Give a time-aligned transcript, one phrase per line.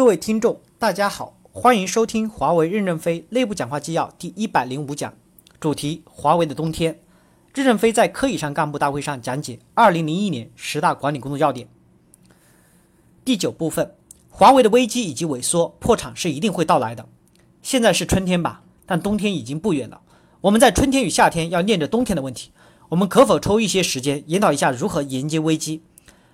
[0.00, 5.12] 各位听众，大家好，欢迎收听华为任正非内部讲话纪要第一百零五讲，
[5.60, 7.02] 主题：华为的冬天。
[7.52, 11.68] 任正非在科以上干部大会上讲解二零零一年十大管理工作要点。
[13.26, 13.94] 第九部分，
[14.30, 17.06] 华为的危机以及萎缩破产是一定会到来的。
[17.60, 20.00] 现在是春天吧，但冬天已经不远了。
[20.40, 22.52] 我们在春天与夏天要念着冬天的问题。
[22.88, 25.82] 我们可否抽一些时间研讨一下如何迎接危机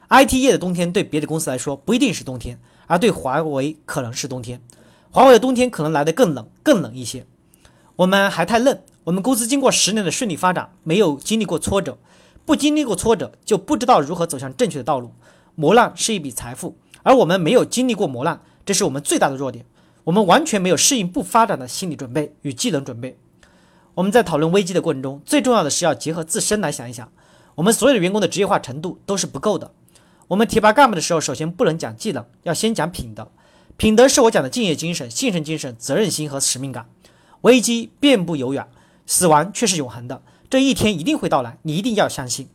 [0.08, 4.60] ？IT 业的冬天对别的公司来说不一定是冬天，而对华为可能是冬天。
[5.10, 7.26] 华为的冬天可能来得更冷，更冷一些。
[7.96, 11.96] 我们还太嫩，我们公司经过十年的顺利发展，没有经历过挫折，
[12.44, 15.12] 不经历过挫折就不知道如何走向正确的道路。
[15.54, 19.64] 磨难是一笔财富，而我们没有经历过磨难，这是我们最大的弱点。
[20.04, 23.18] 我们完全没有适应不发展的心理准备与技能准备。
[23.94, 27.10] 我们在讨论危机的过程中，最重要的是要结合自身来想一想，
[27.54, 29.72] 我们所有的员工的职业化程度都是不够的。
[30.28, 33.30] 我们提拔干部的时候，首先不能讲技能，要先讲品德。
[33.76, 36.88] 品德是我讲的敬业精神、信任精神、责任心和使命感。
[37.42, 38.66] 危机遍布遥远，
[39.06, 42.48] 死亡却是永恒的，这一天一定会到来，你一定要相信。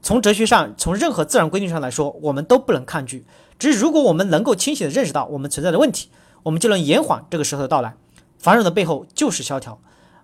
[0.00, 3.26] 从哲学上，从任何自然规律上来说，我们都不能抗拒。
[3.58, 6.10] 只是如果我们能够清醒地认识到我们存在的问题，
[6.44, 7.96] 我们就能延缓这个时候的到来。
[8.38, 9.80] 繁荣的背后就是萧条。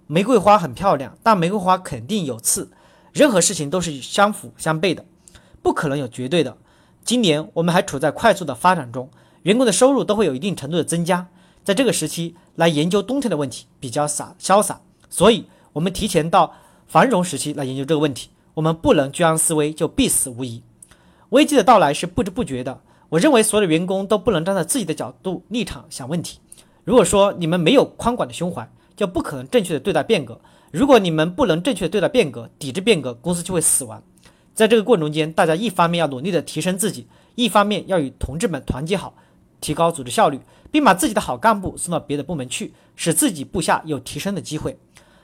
[0.06, 2.70] 玫瑰花很漂亮，但玫瑰花肯定有刺。
[3.12, 5.04] 任何事情都是相辅相悖的，
[5.60, 6.56] 不可能有绝对的。
[7.04, 9.10] 今年我们还处在快速的发展中，
[9.42, 11.28] 员工的收入都会有一定程度的增加。
[11.62, 14.80] 在这个时期来研究冬天的问题比较洒潇洒，
[15.10, 16.54] 所以我们提前到
[16.86, 18.30] 繁荣时期来研究这个问题。
[18.54, 20.62] 我们不能居安思危就必死无疑。
[21.30, 22.80] 危机的到来是不知不觉的。
[23.10, 26.38] 我认为所有的员工都不能站在自己的角度立场想问题。
[26.84, 30.40] 如果说你们没有宽广的胸怀，就不可能正确的对待变革。
[30.70, 34.02] 如果你们不能正确的对待变革，抵制变革，公司就会死亡。
[34.54, 39.14] 在这个过程中间，大家一方面要努力的提升自己，一方面要与同志们团结好，
[39.60, 44.78] 提高组织效率，并把自己的好干部送到别的部门去，使自己部下有提升的机会。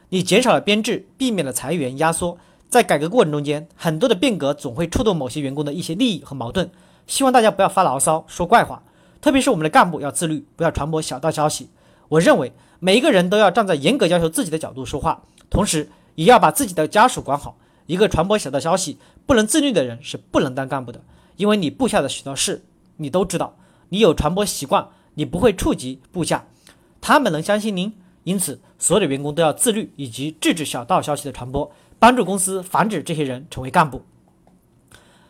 [0.09, 2.37] 你减少了编制，避免了裁员压缩。
[2.69, 6.71] 在改革过程中间，很多的变革总会触动某些员工的一些利益和矛盾。
[7.07, 8.83] 希望大家不要发牢骚、说怪话，
[9.21, 11.71] 特别是我们的干部要自律，不要传播小道消息。
[12.09, 12.53] 我认为。
[12.83, 17.59] 每一个人都要站在严格要求自己的角度说话，同时也要把自己的家属管好。
[17.91, 21.03] 一个传播小道消息不能自律的人是不能当干部的，
[21.35, 22.63] 因为你部下的许多事
[22.99, 23.57] 你都知道，
[23.89, 26.47] 你有传播习惯，你不会触及部下，
[27.01, 27.93] 他们能相信您。
[28.23, 31.69] 因此，所有的员工都要自律以及制止小道消息的传播，
[31.99, 34.03] 帮助公司防止这些人成为干部。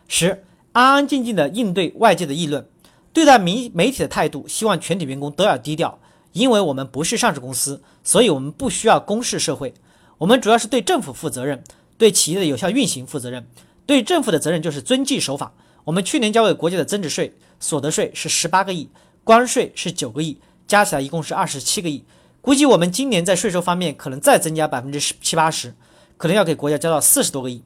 [0.07, 2.67] 十，安安静静的应对外界的议论，
[3.11, 5.97] 对待媒媒体的态度，希望全体员工都要低调。
[6.33, 9.73] 因为我们不是上市公司，所以我们不需要公示社会。
[10.19, 11.63] 我们主要是对政府负责任，
[12.01, 13.45] 对企业的有效运行负责任。
[13.85, 15.53] 对政府的责任就是遵纪守法。
[15.83, 18.89] 我们去年交给国家的增值税、所得税是十八个亿，
[19.23, 22.03] 关税是九个亿，加起来一共是二十七个亿。
[22.41, 25.75] 估计我们今年在税收方面可能再增加百分之十七八十，
[26.17, 27.61] 可能要给国家交到四十多个亿。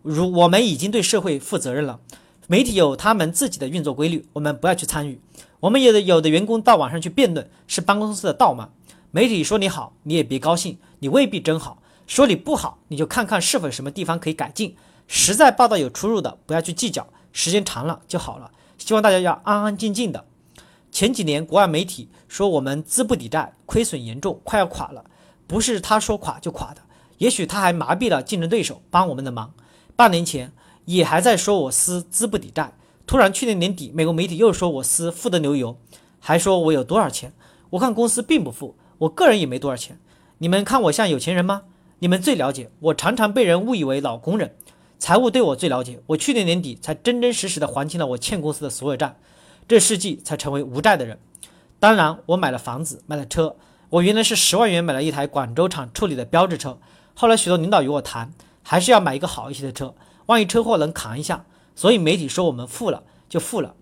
[0.00, 2.00] 如我们已经对社会负责任了，
[2.46, 5.20] 媒体有他们自己的运作规律，我们不要去参与。
[5.60, 8.70] 我们有的有的员工到网上去辩论，是办公室的道吗？
[9.10, 14.76] 媒体说你好，你也别高兴，你未必真好；说你不好，你就看看是否有什么地方可以改进。
[15.06, 18.50] 实在报道有出入的，不要去计较，时间长了就好了。
[18.78, 20.24] 希望大家要安安静静的。
[20.90, 25.04] 前几年国外媒体说我们资不抵债，亏损严重，快要垮了，
[25.46, 26.80] 不是他说垮就垮的，
[27.18, 29.52] 也许他还麻痹了竞争对手帮我们的忙。
[29.96, 30.52] 半年前
[30.84, 32.72] 也还在说我司资不抵债。
[33.06, 35.76] 突然，去年年底，美国媒体又说我司富得流油，
[36.20, 37.34] 还说我有多少钱。
[37.70, 39.98] 我看公司并不富，我个人也没多少钱。
[40.38, 41.64] 你们看我像有钱人吗？
[42.00, 44.54] 你们最了解我，常常被人误以为老工人。
[44.98, 49.16] 财务对我最了解，我去年年底才真真实实的还清了我欠公司的所有债，
[49.68, 51.18] 这世纪才成为无债的人。
[51.78, 53.56] 当然，我买了房子，买了车。
[53.90, 56.78] 我原来是十万元买了一台广州厂处理的标致车，
[57.14, 59.94] 后来许多领导与我谈，还是要买一个好一些的车，
[60.26, 61.44] 万一车祸能扛一下。
[61.76, 63.74] 所以媒体说我们富了就富了，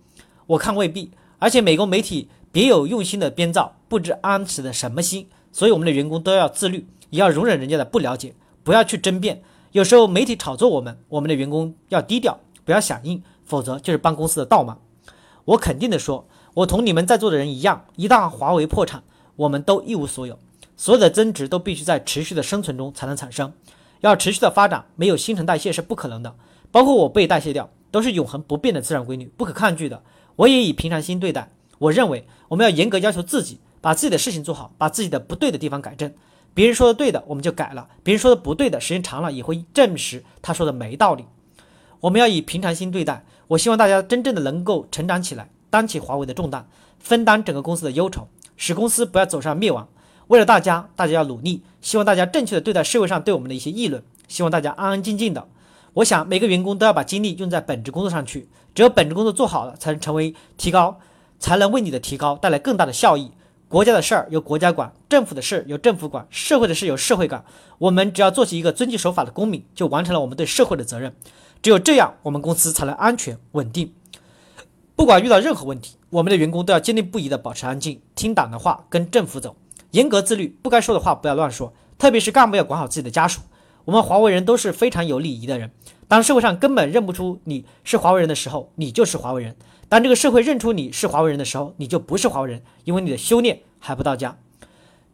[0.47, 1.12] 我看未必。
[1.39, 5.28] 而且美国媒体别有用心的编造，不知安持的什么心。
[5.53, 9.42] 所以我们的员工都要自律，也要容忍人家的不了解，不要去争辩。
[9.72, 14.80] 有时候媒体炒作我们，我们的员工要低调，不要响应，否则就是帮公司的倒忙。
[15.44, 19.03] 我肯定的说，我同你们在座的人一样，一旦华为破产，
[19.36, 20.38] 我们都一无所有，
[20.76, 23.53] 所有的增值都必须在持续的生存中才能产生，
[24.00, 26.34] 要持续的发展，没有新陈代谢是不可能的，
[26.70, 27.70] 包括我被代谢掉。
[27.92, 30.03] 都是永恒不变的自然规律，不可抗拒的。
[30.36, 31.50] 我也以平常心对待。
[31.78, 36.10] 我认为我们要严格要求自己，把自己的事情做好，把自己的不对的地方改正。
[36.54, 41.25] 别人说的对的，我们就改了；别人说的不对的，时间长了也会证实他说的没道理。
[42.01, 43.25] 我们要以平常心对待。
[43.49, 46.66] 我希望大家真正的能够成长起来，担起华为的重担，
[46.99, 49.89] 分担整个公司的忧愁，使公司不要走上灭亡。
[50.28, 51.63] 为了大家，大家要努力。
[51.81, 54.03] 希望大家正确的对待社会上对我们的一些议论。
[54.28, 55.47] 希望大家安安静静的。
[55.95, 58.48] 我想每个员工都要把精力用在本职工作上去。
[58.75, 60.98] 只有本职工作做好了，才能成为提高，
[61.39, 63.31] 才能为你的提高带来更大的效益。
[63.72, 67.42] 国家的事儿由国家管，政府的事由政府管，社会的事由社会管。
[67.78, 71.15] 我们只要做起一个遵纪守法的公民，就完成了我们对社会的责任。
[71.63, 73.95] 只有这样，我们公司才能安全稳定。
[74.95, 79.57] 不管遇到任何问题，我们的员工都要坚定不移地保持安静，听党的话，跟政府走，
[79.92, 81.72] 严格自律，不该说的话不要乱说。
[81.97, 83.41] 特别是干部要管好自己的家属。
[83.86, 85.71] 我们华为人都是非常有礼仪的人。
[86.07, 89.54] 当社会上根本认不出你是华为人的时候，你就是华为人；
[89.92, 94.39] 当这个社会认出你是华为人的时候，你就不是华为人，因为你的修炼还不到家。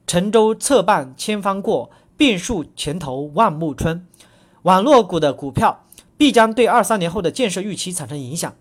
[0.06, 4.06] 沉舟侧畔千帆过，病树前头万木春。
[4.62, 5.84] 网络股的股票
[6.16, 8.54] 必将对二三年后的建设预期产生影响。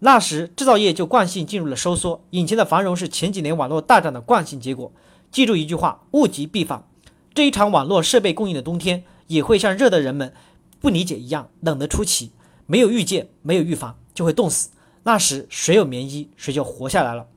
[0.00, 4.92] 那时制造业就惯性进入了收缩，引擎的繁荣是前几年网络大涨的惯性结果。
[5.30, 6.86] 记住一句话：物极必反。
[7.32, 10.34] 这一场网络设备供应的冬天，也会像热的人们
[10.78, 12.32] 不理解一样冷得出奇。
[12.66, 14.68] 没有预见，没有预防，就会冻死。
[15.04, 17.28] 那时谁有棉衣，谁就活下来了。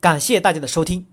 [0.00, 1.06] 感谢大家的收听。